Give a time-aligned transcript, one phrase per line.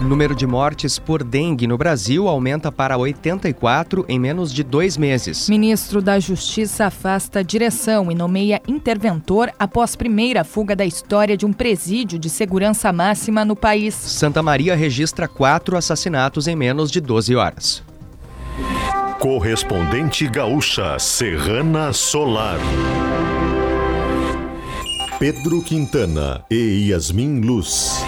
[0.00, 4.96] O número de mortes por dengue no Brasil aumenta para 84 em menos de dois
[4.96, 5.48] meses.
[5.48, 11.46] Ministro da Justiça afasta a direção e nomeia interventor após primeira fuga da história de
[11.46, 13.94] um presídio de segurança máxima no país.
[13.94, 17.82] Santa Maria registra quatro assassinatos em menos de 12 horas.
[19.20, 22.58] Correspondente gaúcha Serrana Solar.
[25.20, 28.04] Pedro Quintana e Yasmin Luz.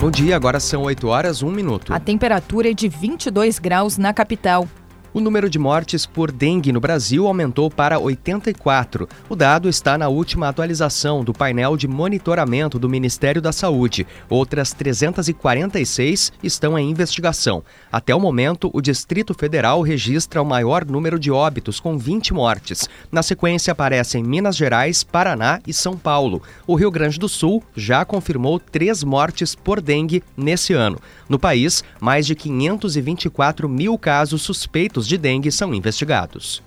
[0.00, 1.92] Bom dia, agora são 8 horas, 1 minuto.
[1.92, 4.68] A temperatura é de 22 graus na capital.
[5.14, 9.08] O número de mortes por dengue no Brasil aumentou para 84.
[9.26, 14.06] O dado está na última atualização do painel de monitoramento do Ministério da Saúde.
[14.28, 17.64] Outras 346 estão em investigação.
[17.90, 22.86] Até o momento, o Distrito Federal registra o maior número de óbitos, com 20 mortes.
[23.10, 26.42] Na sequência, aparecem Minas Gerais, Paraná e São Paulo.
[26.66, 30.98] O Rio Grande do Sul já confirmou três mortes por dengue nesse ano.
[31.30, 36.62] No país, mais de 524 mil casos suspeitos de dengue são investigados.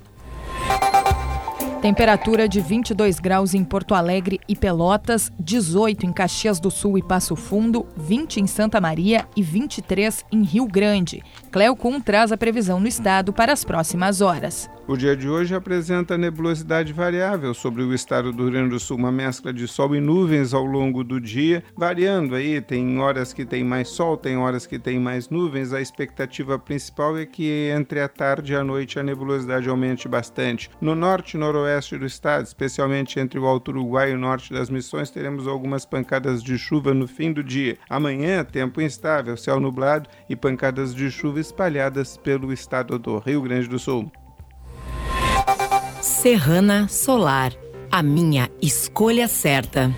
[1.82, 7.02] Temperatura de 22 graus em Porto Alegre e Pelotas, 18 em Caxias do Sul e
[7.02, 11.24] Passo Fundo, 20 em Santa Maria e 23 em Rio Grande.
[11.52, 14.70] Cleocum traz a previsão no estado para as próximas horas.
[14.88, 18.98] O dia de hoje apresenta nebulosidade variável sobre o estado do Rio Grande do Sul,
[18.98, 23.46] uma mescla de sol e nuvens ao longo do dia, variando aí, tem horas que
[23.46, 25.72] tem mais sol, tem horas que tem mais nuvens.
[25.72, 30.70] A expectativa principal é que entre a tarde e a noite a nebulosidade aumente bastante.
[30.82, 34.70] No norte e noroeste do estado, especialmente entre o Alto Uruguai e o norte das
[34.70, 37.78] Missões, teremos algumas pancadas de chuva no fim do dia.
[37.90, 43.68] Amanhã, tempo instável, céu nublado e pancadas de chuva espalhadas pelo estado do Rio Grande
[43.68, 44.12] do Sul.
[46.02, 47.54] Serrana Solar,
[47.90, 49.92] a minha escolha certa.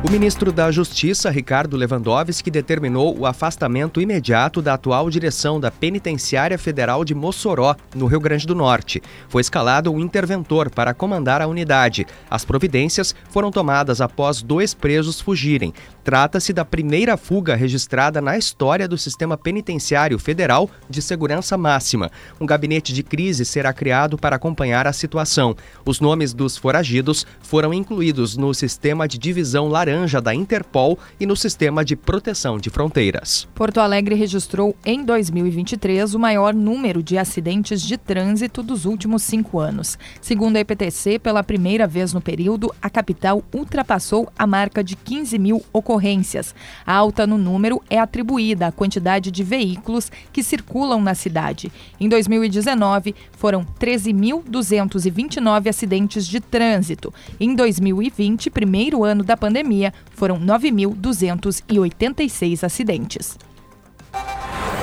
[0.00, 6.56] O ministro da Justiça, Ricardo Lewandowski, determinou o afastamento imediato da atual direção da Penitenciária
[6.56, 9.02] Federal de Mossoró, no Rio Grande do Norte.
[9.28, 12.06] Foi escalado um interventor para comandar a unidade.
[12.30, 15.74] As providências foram tomadas após dois presos fugirem.
[16.04, 22.10] Trata-se da primeira fuga registrada na história do sistema penitenciário federal de segurança máxima.
[22.40, 25.56] Um gabinete de crise será criado para acompanhar a situação.
[25.84, 31.24] Os nomes dos foragidos foram incluídos no sistema de divisão laranja laranja da Interpol e
[31.24, 33.48] no sistema de proteção de fronteiras.
[33.54, 39.58] Porto Alegre registrou em 2023 o maior número de acidentes de trânsito dos últimos cinco
[39.58, 39.98] anos.
[40.20, 45.38] Segundo a EPTC, pela primeira vez no período, a capital ultrapassou a marca de 15
[45.38, 46.54] mil ocorrências.
[46.86, 51.72] A alta no número é atribuída à quantidade de veículos que circulam na cidade.
[51.98, 57.12] Em 2019, foram 13.229 acidentes de trânsito.
[57.40, 63.38] Em 2020, primeiro ano da pandemia, pandemia, foram 9.286 acidentes.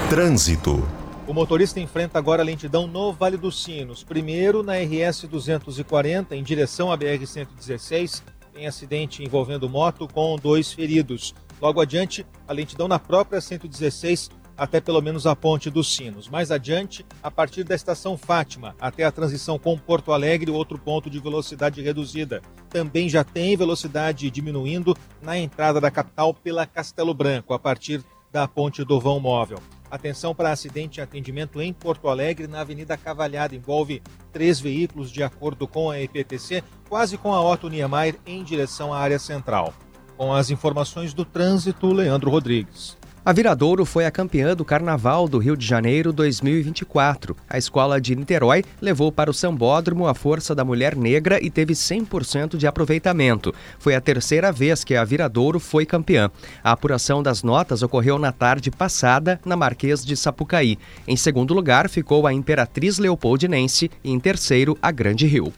[0.09, 0.87] Trânsito.
[1.27, 4.03] O motorista enfrenta agora a lentidão no Vale dos Sinos.
[4.03, 8.21] Primeiro, na RS 240, em direção à BR 116,
[8.53, 11.33] tem acidente envolvendo moto com dois feridos.
[11.59, 16.27] Logo adiante, a lentidão na própria 116 até pelo menos a Ponte dos Sinos.
[16.29, 21.09] Mais adiante, a partir da estação Fátima até a transição com Porto Alegre, outro ponto
[21.09, 22.41] de velocidade reduzida.
[22.69, 28.47] Também já tem velocidade diminuindo na entrada da capital pela Castelo Branco, a partir da
[28.47, 29.59] Ponte do Vão Móvel.
[29.89, 33.55] Atenção para acidente e atendimento em Porto Alegre, na Avenida Cavalhada.
[33.55, 34.01] Envolve
[34.33, 38.99] três veículos, de acordo com a EPTC, quase com a Otto Niemeyer em direção à
[38.99, 39.73] área central.
[40.17, 42.97] Com as informações do trânsito, Leandro Rodrigues.
[43.25, 47.35] A Viradouro foi a campeã do Carnaval do Rio de Janeiro 2024.
[47.49, 51.73] A escola de Niterói levou para o Sambódromo a força da mulher negra e teve
[51.73, 53.51] 100% de aproveitamento.
[53.79, 56.29] Foi a terceira vez que a Viradouro foi campeã.
[56.63, 60.77] A apuração das notas ocorreu na tarde passada na Marquês de Sapucaí.
[61.07, 65.51] Em segundo lugar ficou a Imperatriz Leopoldinense e em terceiro a Grande Rio.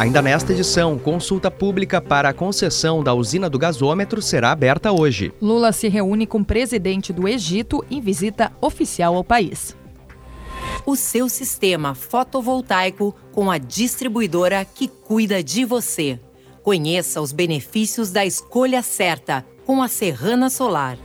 [0.00, 5.30] Ainda nesta edição, consulta pública para a concessão da usina do gasômetro será aberta hoje.
[5.42, 9.76] Lula se reúne com o presidente do Egito em visita oficial ao país.
[10.86, 16.18] O seu sistema fotovoltaico com a distribuidora que cuida de você.
[16.62, 20.96] Conheça os benefícios da escolha certa com a Serrana Solar.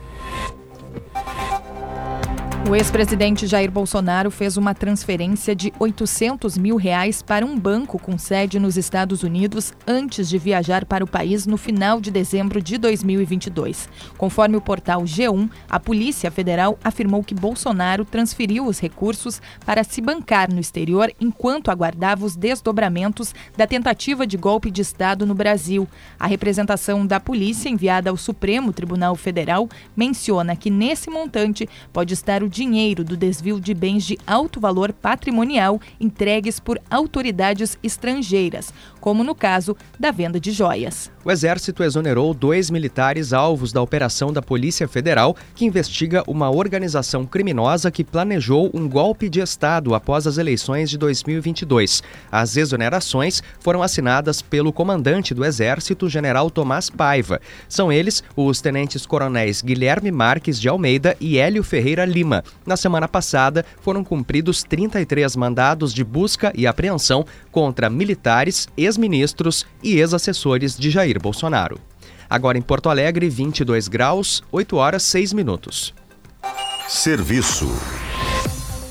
[2.68, 8.18] O ex-presidente Jair Bolsonaro fez uma transferência de 800 mil reais para um banco com
[8.18, 12.76] sede nos Estados Unidos antes de viajar para o país no final de dezembro de
[12.76, 13.88] 2022.
[14.18, 20.00] Conforme o portal G1, a Polícia Federal afirmou que Bolsonaro transferiu os recursos para se
[20.00, 25.86] bancar no exterior enquanto aguardava os desdobramentos da tentativa de golpe de Estado no Brasil.
[26.18, 32.42] A representação da polícia enviada ao Supremo Tribunal Federal menciona que nesse montante pode estar
[32.42, 39.22] o dinheiro do desvio de bens de alto valor patrimonial entregues por autoridades estrangeiras, como
[39.22, 41.12] no caso da venda de joias.
[41.22, 47.26] O Exército exonerou dois militares alvos da operação da Polícia Federal, que investiga uma organização
[47.26, 52.02] criminosa que planejou um golpe de Estado após as eleições de 2022.
[52.30, 57.40] As exonerações foram assinadas pelo comandante do Exército, General Tomás Paiva.
[57.68, 62.44] São eles os tenentes-coronéis Guilherme Marques de Almeida e Hélio Ferreira Lima.
[62.64, 69.98] Na semana passada, foram cumpridos 33 mandados de busca e apreensão contra militares, ex-ministros e
[69.98, 71.80] ex-assessores de Jair Bolsonaro.
[72.28, 75.94] Agora em Porto Alegre, 22 graus, 8 horas 6 minutos.
[76.88, 77.68] Serviço.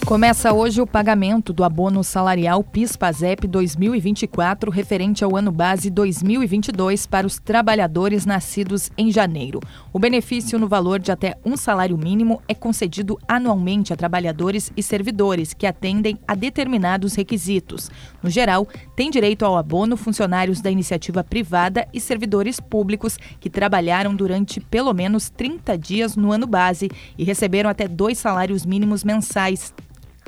[0.06, 7.26] Começa hoje o pagamento do abono salarial PIS/PASEP 2024 referente ao ano base 2022 para
[7.26, 9.60] os trabalhadores nascidos em janeiro.
[9.92, 14.84] O benefício no valor de até um salário mínimo é concedido anualmente a trabalhadores e
[14.84, 17.90] servidores que atendem a determinados requisitos.
[18.22, 24.16] No geral, tem direito ao abono funcionários da iniciativa privada e servidores públicos que trabalharam
[24.16, 29.74] durante pelo menos 30 dias no ano base e receberam até dois salários mínimos mensais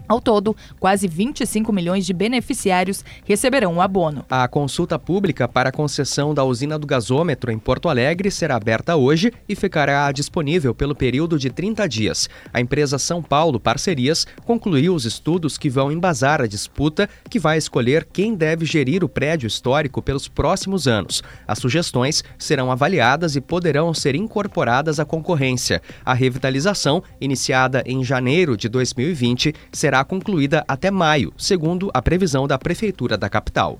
[0.08, 4.26] ao todo, quase 25 milhões de beneficiários receberão o abono.
[4.30, 8.96] A consulta pública para a concessão da usina do gasômetro em Porto Alegre será aberta
[8.96, 12.30] hoje e ficará disponível pelo período de 30 dias.
[12.54, 17.58] A empresa São Paulo Parcerias concluiu os estudos que vão embasar a disputa que vai
[17.58, 21.22] escolher quem deve gerir o prédio histórico pelos próximos anos.
[21.48, 25.82] As sugestões serão avaliadas e poderão ser incorporadas à concorrência.
[26.06, 32.48] A revitalização, iniciada em janeiro de 2020, será será concluída até maio, segundo a previsão
[32.48, 33.80] da Prefeitura da capital.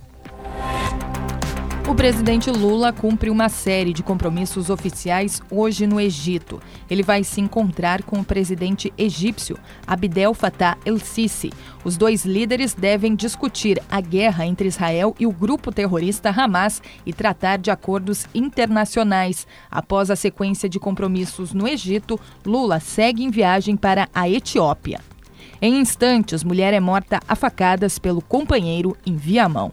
[1.88, 6.60] O presidente Lula cumpre uma série de compromissos oficiais hoje no Egito.
[6.90, 11.54] Ele vai se encontrar com o presidente egípcio Abdel Fattah el-Sisi.
[11.86, 17.14] Os dois líderes devem discutir a guerra entre Israel e o grupo terrorista Hamas e
[17.14, 19.48] tratar de acordos internacionais.
[19.72, 25.00] Após a sequência de compromissos no Egito, Lula segue em viagem para a Etiópia.
[25.62, 29.72] Em instantes, mulher é morta a facadas pelo companheiro em Viamão.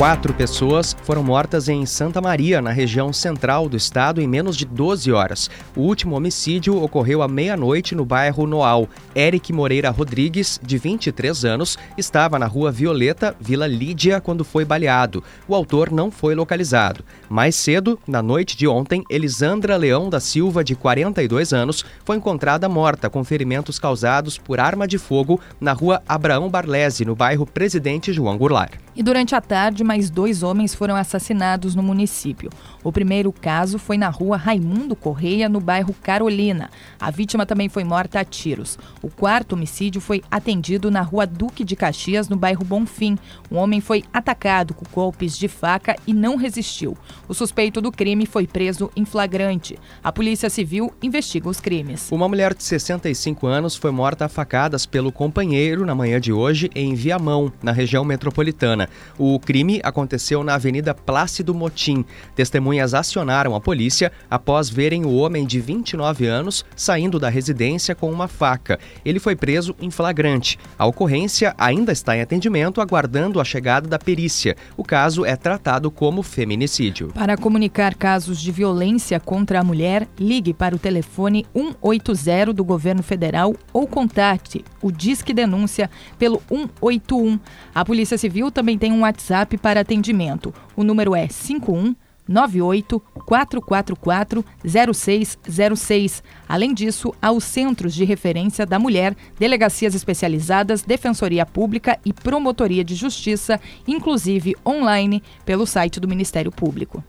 [0.00, 4.64] Quatro pessoas foram mortas em Santa Maria, na região central do estado, em menos de
[4.64, 5.50] 12 horas.
[5.76, 8.88] O último homicídio ocorreu à meia-noite no bairro Noal.
[9.14, 15.22] Eric Moreira Rodrigues, de 23 anos, estava na rua Violeta, Vila Lídia, quando foi baleado.
[15.46, 17.04] O autor não foi localizado.
[17.28, 22.70] Mais cedo, na noite de ontem, Elisandra Leão da Silva, de 42 anos, foi encontrada
[22.70, 28.14] morta com ferimentos causados por arma de fogo na rua Abraão Barlese, no bairro Presidente
[28.14, 28.72] João Goulart.
[28.96, 32.48] E durante a tarde, mais dois homens foram assassinados no município.
[32.84, 36.70] O primeiro caso foi na rua Raimundo Correia, no bairro Carolina.
[37.00, 38.78] A vítima também foi morta a tiros.
[39.02, 43.18] O quarto homicídio foi atendido na rua Duque de Caxias, no bairro Bonfim.
[43.50, 46.96] Um homem foi atacado com golpes de faca e não resistiu.
[47.26, 49.76] O suspeito do crime foi preso em flagrante.
[50.04, 52.12] A Polícia Civil investiga os crimes.
[52.12, 56.70] Uma mulher de 65 anos foi morta a facadas pelo companheiro na manhã de hoje
[56.76, 58.88] em Viamão, na região metropolitana.
[59.18, 62.04] O crime aconteceu na Avenida Plácido Motim.
[62.34, 68.10] Testemunhas acionaram a polícia após verem o homem de 29 anos saindo da residência com
[68.10, 68.78] uma faca.
[69.04, 70.58] Ele foi preso em flagrante.
[70.78, 74.56] A ocorrência ainda está em atendimento, aguardando a chegada da perícia.
[74.76, 77.08] O caso é tratado como feminicídio.
[77.08, 83.02] Para comunicar casos de violência contra a mulher, ligue para o telefone 180 do governo
[83.02, 87.38] federal ou contate o Disque Denúncia pelo 181.
[87.74, 90.52] A Polícia Civil também tem um WhatsApp para atendimento.
[90.74, 91.94] O número é 51
[92.26, 96.22] 98 444 0606.
[96.48, 102.82] Além disso, há os Centros de Referência da Mulher, Delegacias Especializadas, Defensoria Pública e Promotoria
[102.82, 107.04] de Justiça, inclusive online, pelo site do Ministério Público.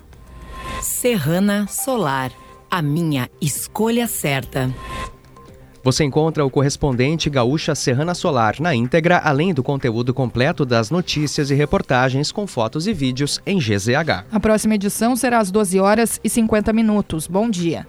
[0.84, 2.32] Serrana Solar,
[2.70, 4.72] a minha escolha certa.
[5.84, 11.50] Você encontra o correspondente Gaúcha Serrana Solar na íntegra, além do conteúdo completo das notícias
[11.50, 14.26] e reportagens com fotos e vídeos em GZH.
[14.32, 17.26] A próxima edição será às 12 horas e 50 minutos.
[17.26, 17.88] Bom dia.